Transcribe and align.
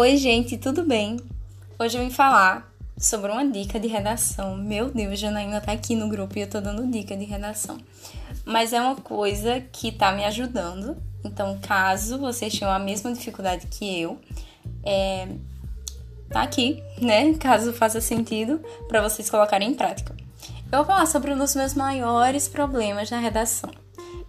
Oi, 0.00 0.16
gente, 0.16 0.56
tudo 0.56 0.84
bem? 0.84 1.16
Hoje 1.76 1.98
eu 1.98 2.04
vim 2.04 2.08
falar 2.08 2.72
sobre 2.96 3.32
uma 3.32 3.44
dica 3.44 3.80
de 3.80 3.88
redação. 3.88 4.56
Meu 4.56 4.92
Deus, 4.92 5.18
Janaína 5.18 5.60
tá 5.60 5.72
aqui 5.72 5.96
no 5.96 6.08
grupo 6.08 6.38
e 6.38 6.42
eu 6.42 6.48
tô 6.48 6.60
dando 6.60 6.86
dica 6.86 7.16
de 7.16 7.24
redação. 7.24 7.76
Mas 8.44 8.72
é 8.72 8.80
uma 8.80 8.94
coisa 8.94 9.60
que 9.72 9.90
tá 9.90 10.12
me 10.12 10.24
ajudando. 10.24 10.96
Então, 11.24 11.58
caso 11.60 12.16
vocês 12.16 12.56
tenham 12.56 12.72
a 12.72 12.78
mesma 12.78 13.12
dificuldade 13.12 13.66
que 13.66 14.00
eu, 14.00 14.20
é, 14.84 15.26
tá 16.30 16.42
aqui, 16.42 16.80
né? 17.02 17.34
Caso 17.34 17.72
faça 17.72 18.00
sentido 18.00 18.60
para 18.86 19.02
vocês 19.02 19.28
colocarem 19.28 19.68
em 19.68 19.74
prática. 19.74 20.14
Eu 20.70 20.78
vou 20.78 20.86
falar 20.86 21.06
sobre 21.06 21.34
um 21.34 21.38
dos 21.38 21.56
meus 21.56 21.74
maiores 21.74 22.46
problemas 22.46 23.10
na 23.10 23.18
redação, 23.18 23.72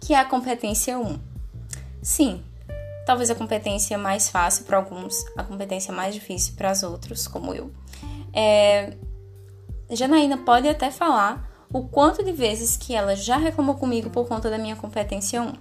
que 0.00 0.14
é 0.14 0.18
a 0.18 0.24
competência 0.24 0.98
1. 0.98 1.16
Sim, 2.02 2.42
talvez 3.10 3.28
a 3.28 3.34
competência 3.34 3.98
mais 3.98 4.28
fácil 4.28 4.64
para 4.66 4.76
alguns, 4.76 5.26
a 5.36 5.42
competência 5.42 5.92
mais 5.92 6.14
difícil 6.14 6.54
para 6.56 6.70
os 6.70 6.84
outros, 6.84 7.26
como 7.26 7.52
eu. 7.52 7.68
É, 8.32 8.96
Janaína 9.90 10.38
pode 10.38 10.68
até 10.68 10.92
falar 10.92 11.50
o 11.72 11.88
quanto 11.88 12.22
de 12.22 12.30
vezes 12.30 12.76
que 12.76 12.94
ela 12.94 13.16
já 13.16 13.36
reclamou 13.36 13.74
comigo 13.74 14.10
por 14.10 14.28
conta 14.28 14.48
da 14.48 14.56
minha 14.56 14.76
competência 14.76 15.42
1. 15.42 15.54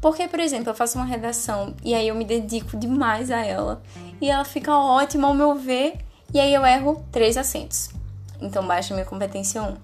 Porque, 0.00 0.28
por 0.28 0.38
exemplo, 0.38 0.70
eu 0.70 0.76
faço 0.76 0.96
uma 0.96 1.04
redação 1.04 1.74
e 1.82 1.92
aí 1.92 2.06
eu 2.06 2.14
me 2.14 2.24
dedico 2.24 2.76
demais 2.76 3.32
a 3.32 3.44
ela 3.44 3.82
e 4.20 4.30
ela 4.30 4.44
fica 4.44 4.72
ótima 4.72 5.26
ao 5.26 5.34
meu 5.34 5.56
ver 5.56 5.98
e 6.32 6.38
aí 6.38 6.54
eu 6.54 6.64
erro 6.64 7.04
três 7.10 7.36
acentos. 7.36 7.90
Então 8.40 8.64
baixa 8.64 8.94
minha 8.94 9.04
competência 9.04 9.60
1. 9.60 9.76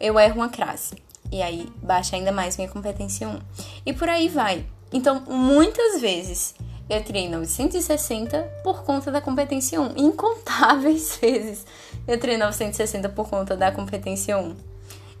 Eu 0.00 0.18
erro 0.18 0.34
uma 0.34 0.48
crase 0.48 0.96
e 1.30 1.40
aí 1.40 1.72
baixa 1.80 2.16
ainda 2.16 2.32
mais 2.32 2.56
minha 2.56 2.68
competência 2.68 3.28
1. 3.28 3.38
E 3.86 3.92
por 3.92 4.08
aí 4.08 4.28
vai. 4.28 4.66
Então, 4.92 5.22
muitas 5.26 6.00
vezes 6.00 6.54
eu 6.88 7.02
tirei 7.02 7.28
960 7.28 8.42
por 8.62 8.84
conta 8.84 9.10
da 9.10 9.20
competência 9.20 9.80
1. 9.80 9.96
Incontáveis 9.96 11.18
vezes 11.20 11.66
eu 12.06 12.18
tirei 12.18 12.36
960 12.36 13.08
por 13.08 13.28
conta 13.28 13.56
da 13.56 13.72
competência 13.72 14.38
1. 14.38 14.54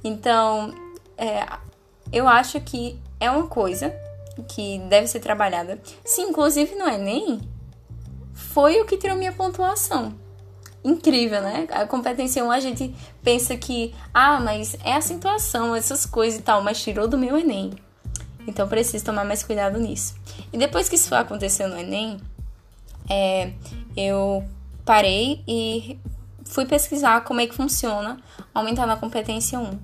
Então, 0.04 0.72
é, 1.16 1.44
eu 2.12 2.28
acho 2.28 2.60
que 2.60 2.98
é 3.18 3.30
uma 3.30 3.48
coisa 3.48 3.94
que 4.48 4.78
deve 4.88 5.06
ser 5.08 5.20
trabalhada. 5.20 5.80
Sim, 6.04 6.28
inclusive 6.28 6.74
no 6.76 6.88
Enem, 6.88 7.40
foi 8.32 8.80
o 8.80 8.84
que 8.84 8.96
tirou 8.96 9.16
minha 9.16 9.32
pontuação. 9.32 10.14
Incrível, 10.84 11.40
né? 11.42 11.66
A 11.70 11.84
competência 11.84 12.44
1 12.44 12.50
a 12.50 12.60
gente 12.60 12.94
pensa 13.24 13.56
que, 13.56 13.92
ah, 14.14 14.38
mas 14.38 14.76
é 14.84 14.92
a 14.92 15.00
situação, 15.00 15.74
essas 15.74 16.06
coisas 16.06 16.38
e 16.38 16.42
tal, 16.42 16.62
mas 16.62 16.80
tirou 16.80 17.08
do 17.08 17.18
meu 17.18 17.36
Enem. 17.36 17.72
Então 18.46 18.68
preciso 18.68 19.04
tomar 19.04 19.24
mais 19.24 19.42
cuidado 19.42 19.78
nisso. 19.78 20.14
E 20.52 20.58
depois 20.58 20.88
que 20.88 20.94
isso 20.94 21.14
aconteceu 21.14 21.68
no 21.68 21.78
Enem, 21.78 22.18
é, 23.08 23.52
eu 23.96 24.44
parei 24.84 25.42
e 25.46 25.98
fui 26.44 26.64
pesquisar 26.64 27.22
como 27.22 27.40
é 27.40 27.46
que 27.46 27.54
funciona 27.54 28.18
aumentar 28.54 28.86
na 28.86 28.96
competência 28.96 29.58
1. 29.58 29.78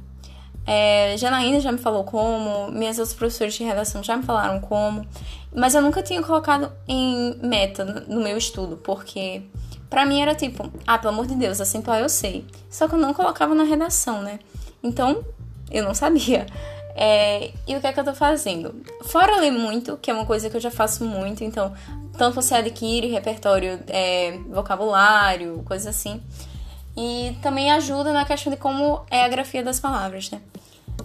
É, 0.65 1.17
Janaína 1.19 1.61
já 1.61 1.73
me 1.73 1.79
falou 1.79 2.05
como, 2.05 2.71
minhas 2.71 2.99
outras 2.99 3.17
professores 3.17 3.55
de 3.55 3.65
redação 3.65 4.03
já 4.03 4.17
me 4.17 4.23
falaram 4.23 4.61
como, 4.61 5.05
mas 5.53 5.75
eu 5.75 5.83
nunca 5.83 6.03
tinha 6.03 6.23
colocado 6.23 6.73
em 6.87 7.37
meta 7.43 7.85
no 7.85 8.21
meu 8.23 8.39
estudo, 8.39 8.77
porque 8.77 9.43
para 9.91 10.07
mim 10.07 10.23
era 10.23 10.35
tipo, 10.35 10.71
ah, 10.87 10.99
pelo 10.99 11.13
amor 11.13 11.27
de 11.27 11.35
Deus, 11.35 11.61
acentuar 11.61 12.01
eu 12.01 12.09
sei. 12.09 12.47
Só 12.71 12.89
que 12.89 12.95
eu 12.95 12.99
não 12.99 13.13
colocava 13.13 13.55
na 13.55 13.65
redação, 13.65 14.23
né? 14.23 14.39
Então, 14.83 15.25
eu 15.71 15.85
não 15.85 15.95
sabia. 15.95 16.47
É, 16.95 17.53
e 17.67 17.75
o 17.75 17.81
que 17.81 17.87
é 17.87 17.93
que 17.93 18.01
eu 18.01 18.05
tô 18.05 18.15
fazendo? 18.15 18.83
Fora 19.05 19.37
ler 19.41 19.51
muito, 19.51 19.97
que 19.97 20.11
é 20.11 20.15
uma 20.15 20.27
coisa 20.27 20.51
que 20.51 20.57
eu 20.57 20.61
já 20.61 20.71
faço 20.71 21.05
muito, 21.05 21.43
então, 21.43 21.73
tanto 22.19 22.34
você 22.34 22.55
adquire 22.55 23.07
repertório, 23.09 23.81
é, 23.89 24.39
vocabulário, 24.51 25.62
coisas 25.65 25.87
assim. 25.87 26.23
E 26.97 27.37
também 27.41 27.72
ajuda 27.72 28.12
na 28.12 28.25
questão 28.25 28.53
de 28.53 28.59
como 28.59 29.03
é 29.11 29.25
a 29.25 29.28
grafia 29.28 29.62
das 29.62 29.81
palavras, 29.81 30.31
né? 30.31 30.41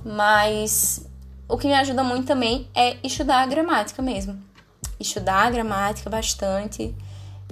Mas 0.04 1.08
o 1.48 1.58
que 1.58 1.68
me 1.68 1.74
ajuda 1.74 2.04
muito 2.04 2.28
também 2.28 2.68
é 2.76 2.98
estudar 3.04 3.42
a 3.42 3.46
gramática 3.46 4.02
mesmo. 4.02 4.38
Estudar 5.00 5.48
a 5.48 5.50
gramática 5.50 6.10
bastante. 6.10 6.94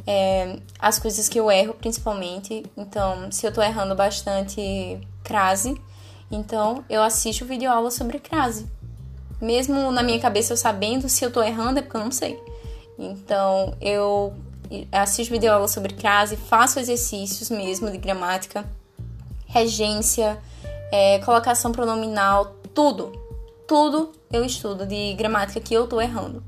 É, 0.06 0.59
as 0.78 1.00
coisas 1.00 1.30
que 1.30 1.40
eu 1.40 1.50
erro, 1.50 1.74
principalmente. 1.76 2.66
Então, 2.76 3.32
se 3.32 3.48
eu 3.48 3.54
tô 3.54 3.62
errando 3.62 3.96
bastante 3.96 5.00
crase, 5.24 5.80
então, 6.31 6.84
eu 6.90 7.03
assisto 7.03 7.46
vídeo 7.46 7.72
aula 7.72 7.91
sobre 7.91 8.19
crase. 8.19 8.68
Mesmo 9.41 9.91
na 9.91 10.02
minha 10.02 10.19
cabeça 10.19 10.53
eu 10.53 10.58
sabendo 10.58 11.08
se 11.09 11.24
eu 11.24 11.31
tô 11.31 11.41
errando 11.41 11.80
é 11.80 11.81
porque 11.81 11.97
eu 11.97 12.02
não 12.02 12.12
sei. 12.12 12.40
Então, 12.97 13.75
eu 13.81 14.34
assisto 14.91 15.34
vídeo 15.34 15.52
aula 15.52 15.68
sobre 15.68 15.94
crase, 15.94 16.35
faço 16.35 16.80
exercícios 16.80 17.50
mesmo 17.50 17.91
de 17.91 17.97
gramática, 17.97 18.66
regência, 19.46 20.40
é, 20.91 21.19
colocação 21.19 21.72
pronominal, 21.72 22.56
tudo. 22.74 23.12
Tudo 23.68 24.12
eu 24.31 24.46
estudo 24.46 24.85
de 24.85 25.14
gramática 25.14 25.59
que 25.59 25.74
eu 25.74 25.88
tô 25.88 26.00
errando. 26.00 26.44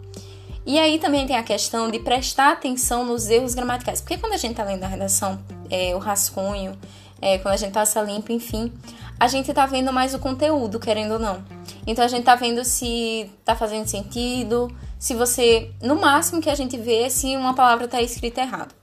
E 0.65 0.77
aí 0.77 0.99
também 0.99 1.25
tem 1.25 1.37
a 1.37 1.43
questão 1.43 1.89
de 1.89 1.97
prestar 1.99 2.51
atenção 2.51 3.05
nos 3.05 3.29
erros 3.29 3.55
gramaticais. 3.55 4.01
Porque 4.01 4.17
quando 4.17 4.33
a 4.33 4.37
gente 4.37 4.55
tá 4.55 4.63
lendo 4.63 4.83
a 4.83 4.87
redação, 4.87 5.39
é, 5.69 5.95
o 5.95 5.97
rascunho, 5.97 6.77
é, 7.21 7.37
quando 7.37 7.53
a 7.53 7.57
gente 7.57 7.73
passa 7.73 8.01
limpo, 8.01 8.31
enfim, 8.31 8.71
a 9.19 9.27
gente 9.27 9.53
tá 9.53 9.65
vendo 9.65 9.91
mais 9.91 10.13
o 10.13 10.19
conteúdo, 10.19 10.79
querendo 10.79 11.13
ou 11.13 11.19
não. 11.19 11.43
Então 11.85 12.03
a 12.03 12.07
gente 12.07 12.23
tá 12.23 12.35
vendo 12.35 12.63
se 12.63 13.29
tá 13.43 13.55
fazendo 13.55 13.87
sentido, 13.87 14.67
se 14.99 15.13
você. 15.13 15.71
No 15.81 15.95
máximo 15.95 16.41
que 16.41 16.49
a 16.49 16.55
gente 16.55 16.77
vê 16.77 17.03
é 17.03 17.09
se 17.09 17.35
uma 17.35 17.53
palavra 17.53 17.87
tá 17.87 18.01
escrita 18.01 18.41
errado. 18.41 18.73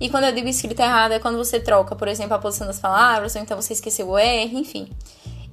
E 0.00 0.08
quando 0.08 0.24
eu 0.24 0.32
digo 0.32 0.48
escrita 0.48 0.82
errada 0.82 1.14
é 1.14 1.18
quando 1.18 1.36
você 1.36 1.58
troca, 1.58 1.96
por 1.96 2.08
exemplo, 2.08 2.34
a 2.34 2.38
posição 2.38 2.66
das 2.66 2.78
palavras, 2.78 3.34
ou 3.34 3.42
então 3.42 3.60
você 3.60 3.72
esqueceu 3.72 4.08
o 4.08 4.18
R, 4.18 4.58
enfim. 4.58 4.88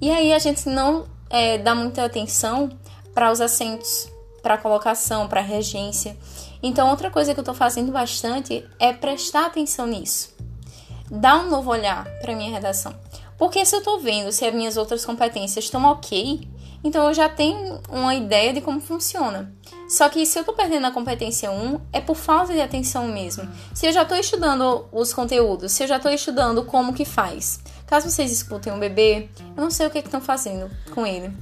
E 0.01 0.09
aí 0.11 0.33
a 0.33 0.39
gente 0.39 0.67
não 0.69 1.05
é, 1.29 1.57
dá 1.57 1.75
muita 1.75 2.05
atenção 2.05 2.69
para 3.13 3.31
os 3.31 3.41
acentos, 3.41 4.09
para 4.41 4.57
colocação, 4.57 5.27
para 5.27 5.41
regência. 5.41 6.17
Então, 6.61 6.89
outra 6.89 7.09
coisa 7.09 7.33
que 7.33 7.39
eu 7.39 7.43
tô 7.43 7.53
fazendo 7.53 7.91
bastante 7.91 8.65
é 8.79 8.91
prestar 8.91 9.45
atenção 9.45 9.87
nisso. 9.87 10.35
Dar 11.09 11.37
um 11.37 11.49
novo 11.49 11.71
olhar 11.71 12.05
para 12.21 12.35
minha 12.35 12.51
redação. 12.51 12.93
Porque 13.37 13.65
se 13.65 13.75
eu 13.75 13.81
tô 13.81 13.99
vendo 13.99 14.31
se 14.31 14.45
as 14.45 14.53
minhas 14.53 14.77
outras 14.77 15.05
competências 15.05 15.65
estão 15.65 15.83
ok, 15.85 16.47
então 16.83 17.07
eu 17.07 17.13
já 17.13 17.27
tenho 17.27 17.79
uma 17.89 18.15
ideia 18.15 18.53
de 18.53 18.61
como 18.61 18.79
funciona. 18.79 19.53
Só 19.87 20.07
que 20.07 20.25
se 20.25 20.37
eu 20.37 20.43
tô 20.43 20.53
perdendo 20.53 20.85
a 20.85 20.91
competência 20.91 21.49
1, 21.49 21.81
é 21.91 21.99
por 21.99 22.15
falta 22.15 22.53
de 22.53 22.61
atenção 22.61 23.07
mesmo. 23.07 23.49
Se 23.73 23.87
eu 23.87 23.91
já 23.91 24.05
tô 24.05 24.15
estudando 24.15 24.85
os 24.91 25.13
conteúdos, 25.13 25.71
se 25.71 25.83
eu 25.83 25.87
já 25.87 25.99
tô 25.99 26.09
estudando 26.09 26.63
como 26.63 26.93
que 26.93 27.05
faz. 27.05 27.59
Caso 27.87 28.09
vocês 28.09 28.31
escutem 28.31 28.71
um 28.71 28.79
bebê, 28.79 29.29
eu 29.57 29.63
não 29.63 29.71
sei 29.71 29.87
o 29.87 29.89
que 29.89 29.97
estão 29.97 30.21
fazendo 30.21 30.69
com 30.93 31.05
ele. 31.07 31.33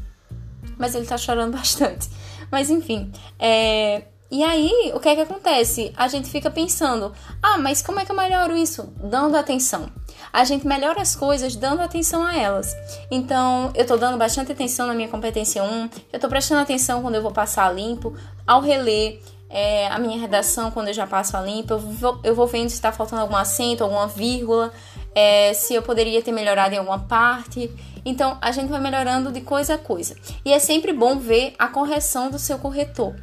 Mas 0.77 0.95
ele 0.95 1.05
tá 1.05 1.17
chorando 1.17 1.51
bastante. 1.57 2.09
Mas 2.49 2.69
enfim, 2.69 3.11
é... 3.37 4.03
E 4.29 4.43
aí, 4.43 4.91
o 4.93 4.99
que 4.99 5.09
é 5.09 5.15
que 5.15 5.21
acontece? 5.21 5.93
A 5.95 6.07
gente 6.07 6.29
fica 6.29 6.51
pensando, 6.51 7.13
ah, 7.41 7.57
mas 7.57 7.81
como 7.81 7.99
é 7.99 8.05
que 8.05 8.11
eu 8.11 8.15
melhoro 8.15 8.55
isso? 8.57 8.93
Dando 8.97 9.37
atenção 9.37 9.89
a 10.31 10.43
gente 10.43 10.67
melhora 10.67 11.01
as 11.01 11.15
coisas 11.15 11.55
dando 11.55 11.81
atenção 11.81 12.23
a 12.23 12.35
elas. 12.35 12.75
Então, 13.09 13.71
eu 13.75 13.85
tô 13.85 13.97
dando 13.97 14.17
bastante 14.17 14.51
atenção 14.51 14.87
na 14.87 14.93
minha 14.93 15.07
competência 15.07 15.63
1, 15.63 15.89
eu 16.13 16.19
tô 16.19 16.27
prestando 16.27 16.61
atenção 16.61 17.01
quando 17.01 17.15
eu 17.15 17.21
vou 17.21 17.31
passar 17.31 17.73
limpo, 17.73 18.15
ao 18.45 18.61
reler 18.61 19.19
é, 19.49 19.87
a 19.87 19.97
minha 19.97 20.19
redação, 20.19 20.71
quando 20.71 20.89
eu 20.89 20.93
já 20.93 21.07
passo 21.07 21.37
a 21.37 21.41
limpo, 21.41 21.73
eu 21.73 21.79
vou, 21.79 22.19
eu 22.23 22.35
vou 22.35 22.47
vendo 22.47 22.69
se 22.69 22.75
está 22.75 22.91
faltando 22.91 23.21
algum 23.21 23.35
acento, 23.35 23.83
alguma 23.83 24.07
vírgula, 24.07 24.71
é, 25.17 25.51
se 25.51 25.73
eu 25.73 25.81
poderia 25.81 26.21
ter 26.21 26.31
melhorado 26.31 26.75
em 26.75 26.77
alguma 26.77 26.99
parte. 26.99 27.71
Então, 28.05 28.37
a 28.39 28.51
gente 28.51 28.69
vai 28.69 28.79
melhorando 28.79 29.31
de 29.31 29.41
coisa 29.41 29.73
a 29.73 29.77
coisa. 29.77 30.15
E 30.45 30.53
é 30.53 30.59
sempre 30.59 30.93
bom 30.93 31.17
ver 31.17 31.55
a 31.57 31.67
correção 31.67 32.29
do 32.29 32.37
seu 32.37 32.59
corretor. 32.59 33.15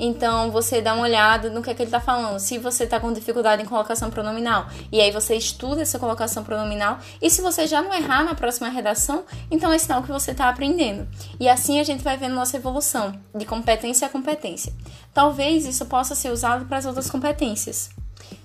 Então 0.00 0.50
você 0.50 0.80
dá 0.80 0.94
uma 0.94 1.04
olhada 1.04 1.48
no 1.50 1.62
que, 1.62 1.70
é 1.70 1.74
que 1.74 1.82
ele 1.82 1.88
está 1.88 2.00
falando. 2.00 2.38
Se 2.40 2.58
você 2.58 2.84
está 2.84 2.98
com 2.98 3.12
dificuldade 3.12 3.62
em 3.62 3.66
colocação 3.66 4.10
pronominal, 4.10 4.66
e 4.90 5.00
aí 5.00 5.12
você 5.12 5.36
estuda 5.36 5.82
essa 5.82 5.98
colocação 5.98 6.42
pronominal. 6.42 6.98
E 7.20 7.30
se 7.30 7.40
você 7.40 7.68
já 7.68 7.80
não 7.80 7.94
errar 7.94 8.24
na 8.24 8.34
próxima 8.34 8.68
redação, 8.68 9.22
então 9.48 9.70
é 9.72 9.78
sinal 9.78 10.02
que 10.02 10.10
você 10.10 10.32
está 10.32 10.48
aprendendo. 10.48 11.06
E 11.38 11.48
assim 11.48 11.78
a 11.78 11.84
gente 11.84 12.02
vai 12.02 12.16
vendo 12.16 12.34
nossa 12.34 12.56
evolução 12.56 13.12
de 13.32 13.44
competência 13.44 14.06
a 14.06 14.10
competência. 14.10 14.72
Talvez 15.14 15.66
isso 15.66 15.86
possa 15.86 16.16
ser 16.16 16.32
usado 16.32 16.64
para 16.64 16.78
as 16.78 16.86
outras 16.86 17.08
competências 17.08 17.90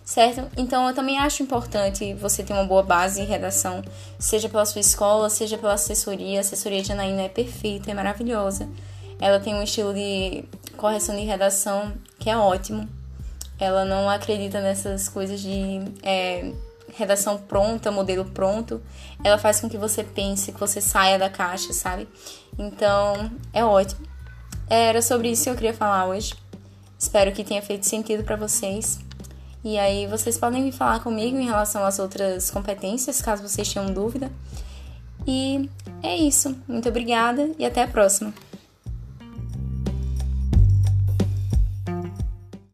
certo? 0.08 0.50
Então 0.56 0.88
eu 0.88 0.96
também 0.96 1.20
acho 1.20 1.44
importante 1.44 2.14
você 2.14 2.42
ter 2.42 2.54
uma 2.54 2.64
boa 2.64 2.82
base 2.82 3.20
em 3.20 3.26
redação, 3.26 3.84
seja 4.18 4.48
pela 4.48 4.66
sua 4.66 4.80
escola, 4.80 5.30
seja 5.30 5.58
pela 5.58 5.74
assessoria. 5.74 6.38
A 6.38 6.42
assessoria 6.42 6.82
de 6.82 6.94
Anaína 6.94 7.24
é 7.24 7.30
perfeita, 7.30 7.92
é 7.92 7.94
maravilhosa. 7.94 8.70
Ela 9.20 9.38
tem 9.38 9.54
um 9.54 9.62
estilo 9.62 9.94
de 9.94 10.46
correção 10.78 11.14
de 11.14 11.26
redação 11.26 11.94
que 12.18 12.30
é 12.30 12.38
ótimo. 12.38 12.88
Ela 13.60 13.84
não 13.84 14.10
acredita 14.10 14.62
nessas 14.62 15.10
coisas 15.10 15.42
de 15.42 15.82
é, 16.02 16.54
redação 16.96 17.38
pronta, 17.38 17.92
modelo 17.92 18.24
pronto. 18.24 18.82
Ela 19.22 19.38
faz 19.38 19.60
com 19.60 19.68
que 19.68 19.78
você 19.78 20.06
pense, 20.06 20.54
que 20.54 20.60
você 20.60 20.80
saia 20.80 21.20
da 21.20 21.30
caixa, 21.30 21.74
sabe? 21.74 22.08
Então, 22.58 23.30
é 23.52 23.66
ótimo. 23.66 24.08
Era 24.70 25.02
sobre 25.02 25.30
isso 25.32 25.44
que 25.44 25.50
eu 25.50 25.56
queria 25.56 25.74
falar 25.74 26.06
hoje. 26.06 26.34
Espero 26.98 27.34
que 27.34 27.44
tenha 27.44 27.62
feito 27.62 27.86
sentido 27.86 28.24
para 28.24 28.38
vocês. 28.38 29.06
E 29.64 29.78
aí 29.78 30.08
vocês 30.08 30.38
podem 30.38 30.64
me 30.64 30.72
falar 30.72 31.00
comigo 31.02 31.38
em 31.38 31.46
relação 31.46 31.84
às 31.84 32.00
outras 32.00 32.50
competências, 32.52 33.22
caso 33.22 33.48
vocês 33.48 33.72
tenham 33.74 33.92
dúvida. 33.94 34.32
E 35.26 35.70
é 36.02 36.16
isso. 36.16 36.56
Muito 36.68 36.88
obrigada 36.88 37.52
e 37.60 37.66
até 37.66 37.84
a 37.84 37.88
próxima. 37.88 38.34